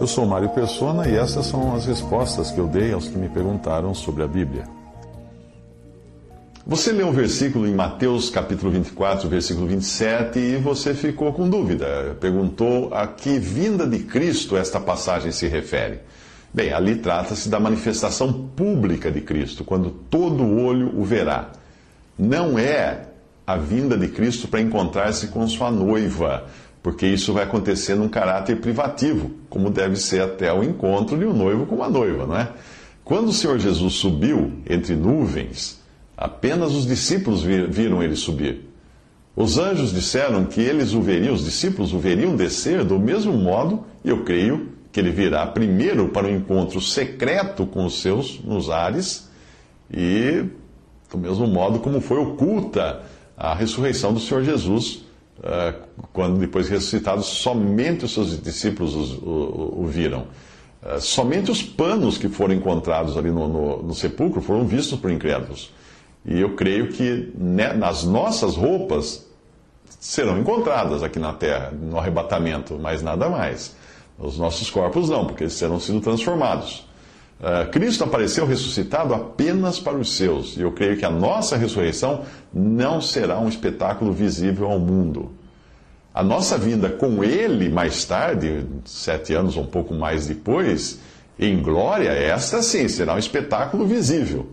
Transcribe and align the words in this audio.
Eu 0.00 0.06
sou 0.06 0.24
Mário 0.24 0.48
Persona 0.48 1.06
e 1.06 1.14
essas 1.14 1.44
são 1.44 1.74
as 1.74 1.84
respostas 1.84 2.50
que 2.50 2.58
eu 2.58 2.66
dei 2.66 2.90
aos 2.90 3.06
que 3.06 3.18
me 3.18 3.28
perguntaram 3.28 3.92
sobre 3.92 4.22
a 4.22 4.26
Bíblia. 4.26 4.64
Você 6.66 6.90
leu 6.90 7.08
um 7.08 7.12
versículo 7.12 7.66
em 7.66 7.74
Mateus 7.74 8.30
capítulo 8.30 8.72
24, 8.72 9.28
versículo 9.28 9.66
27, 9.66 10.38
e 10.38 10.56
você 10.56 10.94
ficou 10.94 11.34
com 11.34 11.50
dúvida. 11.50 12.16
Perguntou 12.18 12.94
a 12.94 13.06
que 13.06 13.38
vinda 13.38 13.86
de 13.86 13.98
Cristo 13.98 14.56
esta 14.56 14.80
passagem 14.80 15.32
se 15.32 15.46
refere. 15.46 16.00
Bem, 16.52 16.72
ali 16.72 16.96
trata-se 16.96 17.50
da 17.50 17.60
manifestação 17.60 18.32
pública 18.56 19.10
de 19.10 19.20
Cristo, 19.20 19.64
quando 19.64 19.90
todo 19.90 20.42
olho 20.42 20.98
o 20.98 21.04
verá. 21.04 21.50
Não 22.18 22.58
é 22.58 23.02
a 23.46 23.56
vinda 23.56 23.98
de 23.98 24.08
Cristo 24.08 24.48
para 24.48 24.62
encontrar-se 24.62 25.26
com 25.26 25.46
sua 25.46 25.70
noiva, 25.70 26.46
porque 26.82 27.06
isso 27.06 27.32
vai 27.32 27.44
acontecer 27.44 27.94
num 27.94 28.08
caráter 28.08 28.60
privativo, 28.60 29.30
como 29.48 29.70
deve 29.70 29.96
ser 29.96 30.22
até 30.22 30.52
o 30.52 30.62
encontro 30.62 31.18
de 31.18 31.26
um 31.26 31.32
noivo 31.32 31.66
com 31.66 31.74
uma 31.76 31.88
noiva, 31.88 32.26
não 32.26 32.36
é? 32.36 32.50
Quando 33.04 33.28
o 33.28 33.32
Senhor 33.32 33.58
Jesus 33.58 33.94
subiu 33.94 34.52
entre 34.68 34.94
nuvens, 34.94 35.80
apenas 36.16 36.72
os 36.72 36.86
discípulos 36.86 37.42
viram 37.42 38.02
ele 38.02 38.16
subir. 38.16 38.68
Os 39.36 39.58
anjos 39.58 39.92
disseram 39.92 40.44
que 40.44 40.60
eles 40.60 40.92
o 40.92 41.00
veriam, 41.00 41.34
os 41.34 41.44
discípulos 41.44 41.92
o 41.92 41.98
veriam 41.98 42.36
descer 42.36 42.84
do 42.84 42.98
mesmo 42.98 43.32
modo, 43.32 43.84
e 44.04 44.08
eu 44.08 44.24
creio 44.24 44.68
que 44.92 45.00
ele 45.00 45.10
virá 45.10 45.46
primeiro 45.46 46.08
para 46.08 46.26
o 46.26 46.30
um 46.30 46.36
encontro 46.36 46.80
secreto 46.80 47.66
com 47.66 47.84
os 47.84 48.00
seus 48.00 48.40
nos 48.42 48.70
ares, 48.70 49.28
e 49.92 50.44
do 51.10 51.18
mesmo 51.18 51.46
modo 51.46 51.78
como 51.80 52.00
foi 52.00 52.18
oculta 52.18 53.02
a 53.36 53.54
ressurreição 53.54 54.12
do 54.12 54.20
Senhor 54.20 54.42
Jesus 54.44 55.04
quando 56.12 56.38
depois 56.38 56.68
ressuscitado, 56.68 57.22
somente 57.22 58.04
os 58.04 58.12
seus 58.12 58.40
discípulos 58.40 58.94
o, 59.22 59.86
viram. 59.86 60.26
Uh, 60.82 61.00
somente 61.00 61.50
os 61.50 61.62
panos 61.62 62.16
que 62.16 62.28
foram 62.28 62.54
encontrados 62.54 63.16
ali 63.16 63.30
no, 63.30 63.48
no, 63.48 63.82
no, 63.82 63.94
sepulcro 63.94 64.40
foram 64.40 64.66
vistos 64.66 64.98
por 64.98 65.10
incrédulos. 65.10 65.72
E 66.24 66.40
eu 66.40 66.54
creio 66.54 66.88
que 66.88 67.32
né, 67.36 67.72
nas 67.72 68.04
nossas 68.04 68.56
roupas 68.56 69.26
serão 69.98 70.38
encontradas 70.38 71.02
aqui 71.02 71.18
na 71.18 71.32
terra, 71.32 71.70
no 71.70 71.98
arrebatamento, 71.98 72.78
mas 72.80 73.02
nada 73.02 73.28
mais. 73.28 73.76
Os 74.18 74.38
nossos 74.38 74.70
corpos 74.70 75.08
não, 75.08 75.26
porque 75.26 75.44
eles 75.44 75.54
serão 75.54 75.80
sido 75.80 76.00
transformados. 76.00 76.86
Uh, 77.40 77.70
Cristo 77.70 78.04
apareceu 78.04 78.44
ressuscitado 78.44 79.14
apenas 79.14 79.80
para 79.80 79.96
os 79.96 80.14
seus, 80.14 80.58
e 80.58 80.60
eu 80.60 80.72
creio 80.72 80.98
que 80.98 81.06
a 81.06 81.10
nossa 81.10 81.56
ressurreição 81.56 82.22
não 82.52 83.00
será 83.00 83.38
um 83.40 83.48
espetáculo 83.48 84.12
visível 84.12 84.70
ao 84.70 84.78
mundo. 84.78 85.30
A 86.12 86.22
nossa 86.22 86.58
vinda 86.58 86.90
com 86.90 87.24
Ele 87.24 87.70
mais 87.70 88.04
tarde, 88.04 88.66
sete 88.84 89.32
anos 89.32 89.56
ou 89.56 89.62
um 89.62 89.66
pouco 89.66 89.94
mais 89.94 90.26
depois, 90.26 91.00
em 91.38 91.62
glória, 91.62 92.10
esta 92.10 92.62
sim 92.62 92.88
será 92.88 93.14
um 93.14 93.18
espetáculo 93.18 93.86
visível. 93.86 94.46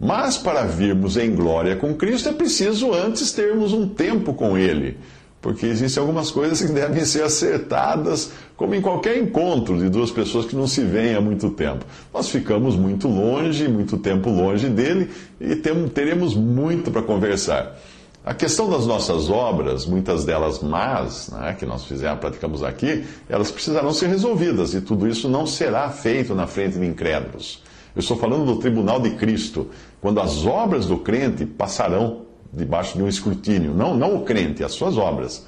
Mas 0.00 0.38
para 0.38 0.62
virmos 0.62 1.18
em 1.18 1.34
glória 1.34 1.76
com 1.76 1.94
Cristo 1.94 2.30
é 2.30 2.32
preciso 2.32 2.94
antes 2.94 3.30
termos 3.32 3.74
um 3.74 3.86
tempo 3.86 4.32
com 4.32 4.56
Ele 4.56 4.96
porque 5.42 5.66
existem 5.66 6.00
algumas 6.00 6.30
coisas 6.30 6.62
que 6.62 6.70
devem 6.72 7.04
ser 7.04 7.24
acertadas, 7.24 8.30
como 8.56 8.74
em 8.76 8.80
qualquer 8.80 9.18
encontro 9.18 9.76
de 9.76 9.88
duas 9.88 10.10
pessoas 10.10 10.46
que 10.46 10.54
não 10.54 10.68
se 10.68 10.82
veem 10.82 11.16
há 11.16 11.20
muito 11.20 11.50
tempo. 11.50 11.84
Nós 12.14 12.28
ficamos 12.28 12.76
muito 12.76 13.08
longe, 13.08 13.66
muito 13.68 13.98
tempo 13.98 14.30
longe 14.30 14.68
dele, 14.68 15.10
e 15.40 15.56
teremos 15.56 16.34
muito 16.36 16.90
para 16.92 17.02
conversar. 17.02 17.76
A 18.24 18.32
questão 18.32 18.70
das 18.70 18.86
nossas 18.86 19.28
obras, 19.28 19.84
muitas 19.84 20.24
delas 20.24 20.60
más, 20.60 21.28
né, 21.30 21.56
que 21.58 21.66
nós 21.66 21.84
fizemos, 21.84 22.20
praticamos 22.20 22.62
aqui, 22.62 23.04
elas 23.28 23.50
precisarão 23.50 23.92
ser 23.92 24.06
resolvidas, 24.06 24.74
e 24.74 24.80
tudo 24.80 25.08
isso 25.08 25.28
não 25.28 25.44
será 25.44 25.90
feito 25.90 26.32
na 26.32 26.46
frente 26.46 26.78
de 26.78 26.86
incrédulos. 26.86 27.60
Eu 27.96 28.00
estou 28.00 28.16
falando 28.16 28.46
do 28.46 28.60
tribunal 28.60 29.00
de 29.00 29.10
Cristo, 29.10 29.66
quando 30.00 30.20
as 30.20 30.46
obras 30.46 30.86
do 30.86 30.98
crente 30.98 31.44
passarão 31.44 32.22
debaixo 32.52 32.96
de 32.96 33.02
um 33.02 33.08
escrutínio. 33.08 33.74
Não, 33.74 33.96
não 33.96 34.16
o 34.16 34.24
crente, 34.24 34.62
as 34.62 34.72
suas 34.72 34.96
obras. 34.96 35.46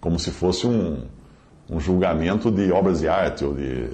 Como 0.00 0.18
se 0.18 0.30
fosse 0.30 0.66
um, 0.66 1.02
um 1.68 1.80
julgamento 1.80 2.50
de 2.50 2.70
obras 2.70 3.00
de 3.00 3.08
arte 3.08 3.44
ou 3.44 3.54
de, 3.54 3.88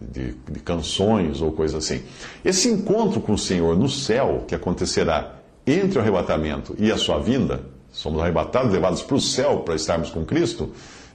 de, 0.00 0.34
de 0.50 0.60
canções 0.60 1.40
ou 1.40 1.52
coisa 1.52 1.78
assim. 1.78 2.02
Esse 2.44 2.68
encontro 2.68 3.20
com 3.20 3.32
o 3.32 3.38
Senhor 3.38 3.76
no 3.76 3.88
céu, 3.88 4.44
que 4.46 4.54
acontecerá 4.54 5.36
entre 5.66 5.98
o 5.98 6.00
arrebatamento 6.00 6.74
e 6.78 6.92
a 6.92 6.96
sua 6.96 7.18
vinda, 7.18 7.62
somos 7.90 8.20
arrebatados, 8.20 8.72
levados 8.72 9.02
para 9.02 9.16
o 9.16 9.20
céu 9.20 9.60
para 9.60 9.74
estarmos 9.74 10.10
com 10.10 10.24
Cristo, 10.24 10.70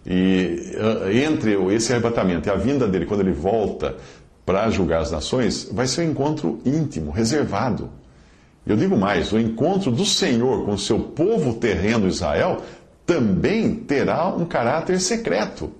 e 0.05 0.73
eh, 0.75 1.25
entre 1.25 1.53
esse 1.73 1.91
arrebatamento 1.91 2.47
e 2.47 2.51
a 2.51 2.55
vinda 2.55 2.87
dele, 2.87 3.05
quando 3.05 3.19
ele 3.19 3.33
volta 3.33 3.95
para 4.45 4.69
julgar 4.69 5.01
as 5.01 5.11
nações, 5.11 5.69
vai 5.71 5.85
ser 5.85 6.07
um 6.07 6.11
encontro 6.11 6.59
íntimo, 6.65 7.11
reservado. 7.11 7.91
Eu 8.69 8.77
digo 8.77 8.95
mais: 8.95 9.33
o 9.33 9.39
encontro 9.39 9.89
do 9.89 10.05
Senhor 10.05 10.63
com 10.63 10.73
o 10.73 10.77
seu 10.77 10.99
povo 10.99 11.55
terreno 11.55 12.07
Israel 12.07 12.61
também 13.03 13.73
terá 13.73 14.27
um 14.27 14.45
caráter 14.45 15.01
secreto. 15.01 15.71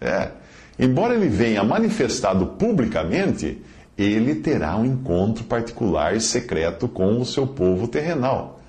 É. 0.00 0.30
Embora 0.78 1.14
ele 1.14 1.28
venha 1.28 1.62
manifestado 1.62 2.46
publicamente, 2.46 3.60
ele 3.98 4.36
terá 4.36 4.76
um 4.76 4.86
encontro 4.86 5.44
particular 5.44 6.16
e 6.16 6.20
secreto 6.22 6.88
com 6.88 7.20
o 7.20 7.26
seu 7.26 7.46
povo 7.46 7.86
terrenal. 7.86 8.60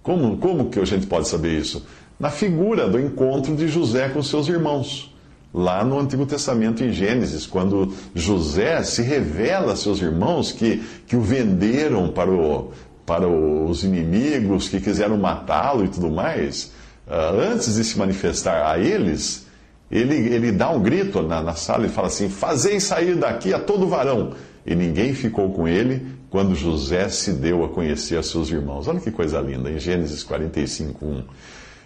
Como, 0.00 0.36
como 0.36 0.70
que 0.70 0.78
a 0.78 0.84
gente 0.84 1.06
pode 1.06 1.26
saber 1.26 1.58
isso? 1.58 1.84
Na 2.20 2.30
figura 2.30 2.88
do 2.88 3.00
encontro 3.00 3.56
de 3.56 3.66
José 3.66 4.08
com 4.10 4.22
seus 4.22 4.46
irmãos. 4.46 5.10
Lá 5.52 5.84
no 5.84 5.98
Antigo 5.98 6.26
Testamento, 6.26 6.84
em 6.84 6.92
Gênesis, 6.92 7.46
quando 7.46 7.94
José 8.14 8.82
se 8.82 9.02
revela 9.02 9.72
a 9.72 9.76
seus 9.76 10.00
irmãos 10.02 10.52
que, 10.52 10.82
que 11.06 11.14
o 11.14 11.20
venderam 11.20 12.08
para 12.08 12.30
o, 12.30 12.72
para 13.06 13.28
os 13.28 13.84
inimigos 13.84 14.68
que 14.68 14.80
quiseram 14.80 15.16
matá-lo 15.16 15.84
e 15.84 15.88
tudo 15.88 16.10
mais, 16.10 16.72
uh, 17.06 17.52
antes 17.52 17.74
de 17.74 17.84
se 17.84 17.98
manifestar 17.98 18.70
a 18.70 18.78
eles, 18.78 19.46
ele, 19.90 20.14
ele 20.14 20.50
dá 20.50 20.70
um 20.70 20.82
grito 20.82 21.22
na, 21.22 21.42
na 21.42 21.54
sala 21.54 21.86
e 21.86 21.88
fala 21.88 22.08
assim: 22.08 22.28
Fazei 22.28 22.80
sair 22.80 23.16
daqui 23.16 23.52
a 23.52 23.58
todo 23.58 23.86
varão. 23.86 24.32
E 24.66 24.74
ninguém 24.74 25.14
ficou 25.14 25.50
com 25.52 25.68
ele 25.68 26.06
quando 26.30 26.54
José 26.54 27.08
se 27.08 27.32
deu 27.32 27.64
a 27.64 27.68
conhecer 27.68 28.16
a 28.16 28.22
seus 28.22 28.50
irmãos. 28.50 28.88
Olha 28.88 28.98
que 28.98 29.10
coisa 29.10 29.40
linda, 29.40 29.70
em 29.70 29.78
Gênesis 29.78 30.22
45, 30.22 31.04
1. 31.04 31.22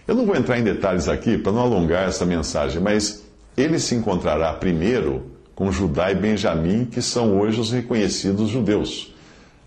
Eu 0.07 0.15
não 0.15 0.25
vou 0.25 0.35
entrar 0.35 0.57
em 0.57 0.63
detalhes 0.63 1.07
aqui 1.07 1.37
para 1.37 1.51
não 1.51 1.61
alongar 1.61 2.07
essa 2.07 2.25
mensagem, 2.25 2.81
mas 2.81 3.23
ele 3.55 3.77
se 3.77 3.93
encontrará 3.93 4.53
primeiro 4.53 5.23
com 5.53 5.71
Judá 5.71 6.09
e 6.09 6.15
Benjamim, 6.15 6.85
que 6.85 7.01
são 7.01 7.37
hoje 7.37 7.59
os 7.59 7.71
reconhecidos 7.71 8.49
judeus. 8.49 9.13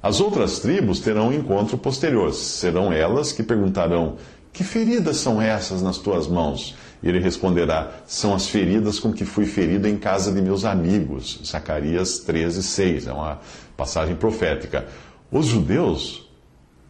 As 0.02 0.20
outras 0.20 0.58
tribos 0.58 0.98
terão 0.98 1.28
um 1.28 1.32
encontro 1.32 1.78
posterior. 1.78 2.32
Serão 2.34 2.92
elas 2.92 3.30
que 3.30 3.42
perguntarão: 3.42 4.16
Que 4.52 4.64
feridas 4.64 5.18
são 5.18 5.40
essas 5.40 5.80
nas 5.80 5.98
tuas 5.98 6.26
mãos? 6.26 6.74
E 7.00 7.08
ele 7.08 7.20
responderá: 7.20 7.92
São 8.04 8.34
as 8.34 8.48
feridas 8.48 8.98
com 8.98 9.12
que 9.12 9.24
fui 9.24 9.46
ferido 9.46 9.86
em 9.86 9.96
casa 9.96 10.32
de 10.32 10.42
meus 10.42 10.64
amigos. 10.64 11.40
Zacarias 11.46 12.18
13, 12.18 12.64
6. 12.64 13.06
É 13.06 13.12
uma 13.12 13.38
passagem 13.76 14.16
profética. 14.16 14.86
Os 15.30 15.46
judeus, 15.46 16.28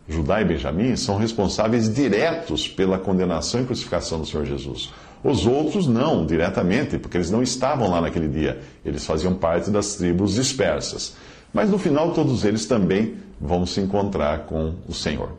Judá 0.08 0.40
e 0.40 0.44
Benjamim, 0.46 0.96
são 0.96 1.19
responsáveis 1.19 1.92
diretos 1.92 2.66
pela 2.66 2.98
condenação 2.98 3.60
e 3.60 3.66
crucificação 3.66 4.20
do 4.20 4.26
Senhor 4.26 4.46
Jesus. 4.46 4.90
Os 5.22 5.46
outros 5.46 5.87
não, 5.87 6.26
diretamente, 6.26 6.98
porque 6.98 7.19
eles 7.19 7.31
não 7.31 7.42
estavam 7.42 7.90
lá 7.90 8.00
naquele 8.00 8.26
dia. 8.26 8.60
Eles 8.84 9.06
faziam 9.06 9.34
parte 9.34 9.70
das 9.70 9.94
tribos 9.94 10.34
dispersas. 10.34 11.14
Mas 11.52 11.70
no 11.70 11.78
final, 11.78 12.12
todos 12.12 12.44
eles 12.44 12.66
também 12.66 13.16
vão 13.40 13.66
se 13.66 13.81
encontrar 13.81 14.46
com 14.46 14.75
o 14.88 14.94
Senhor. 14.94 15.31